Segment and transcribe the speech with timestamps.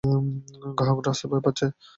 [0.77, 1.65] গ্রাহকরা আসতে ভয় পাচ্ছে।